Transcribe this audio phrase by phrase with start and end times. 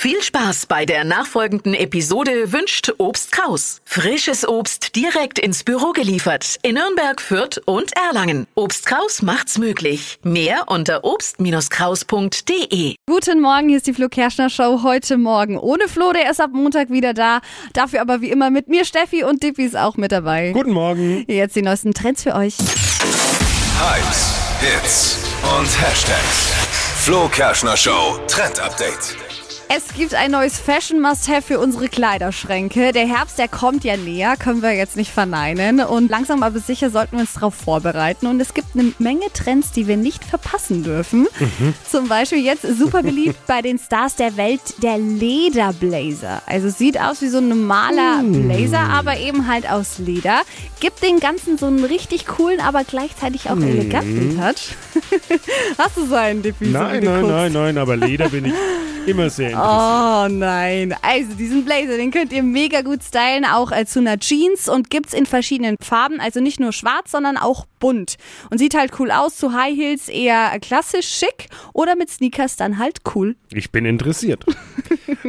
[0.00, 3.82] Viel Spaß bei der nachfolgenden Episode wünscht Obst Kraus.
[3.84, 8.46] Frisches Obst direkt ins Büro geliefert in Nürnberg, Fürth und Erlangen.
[8.54, 10.18] Obst Kraus macht's möglich.
[10.22, 12.94] Mehr unter obst-kraus.de.
[13.06, 14.80] Guten Morgen, hier ist die Flo Kerschner Show.
[14.82, 17.42] Heute Morgen ohne Flo, der ist ab Montag wieder da.
[17.74, 20.52] Dafür aber wie immer mit mir Steffi und Dippi ist auch mit dabei.
[20.52, 21.26] Guten Morgen.
[21.28, 22.56] Jetzt die neuesten Trends für euch.
[22.56, 24.32] Hypes,
[24.62, 26.52] Hits und Hashtags.
[27.04, 29.29] Flo Kerschner Show Trend Update.
[29.72, 32.90] Es gibt ein neues Fashion Must-Have für unsere Kleiderschränke.
[32.90, 35.78] Der Herbst, der kommt ja näher, können wir jetzt nicht verneinen.
[35.78, 38.26] Und langsam aber sicher sollten wir uns darauf vorbereiten.
[38.26, 41.28] Und es gibt eine Menge Trends, die wir nicht verpassen dürfen.
[41.88, 46.42] Zum Beispiel jetzt super beliebt bei den Stars der Welt der Lederblazer.
[46.46, 50.40] Also sieht aus wie so ein normaler Blazer, aber eben halt aus Leder.
[50.80, 54.74] Gibt den Ganzen so einen richtig coolen, aber gleichzeitig auch eleganten Touch.
[55.78, 58.54] Hast du so einen, wie Nein, nein, nein, nein, aber Leder bin ich
[59.06, 59.72] immer sehr interessiert.
[59.72, 60.94] Oh nein.
[61.02, 64.90] Also diesen Blazer, den könnt ihr mega gut stylen, auch äh, zu einer Jeans und
[64.90, 68.16] gibt's in verschiedenen Farben, also nicht nur schwarz, sondern auch bunt.
[68.50, 72.78] Und sieht halt cool aus, zu High Heels eher klassisch schick oder mit Sneakers dann
[72.78, 73.36] halt cool.
[73.52, 74.44] Ich bin interessiert.